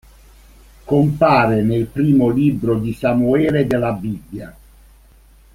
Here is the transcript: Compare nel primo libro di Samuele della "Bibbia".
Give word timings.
Compare 0.83 1.61
nel 1.61 1.85
primo 1.85 2.29
libro 2.29 2.75
di 2.79 2.91
Samuele 2.91 3.67
della 3.67 3.91
"Bibbia". 3.93 4.57